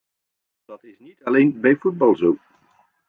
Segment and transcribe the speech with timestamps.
[0.65, 2.37] Maar dat is niet alleen bij voetbal zo.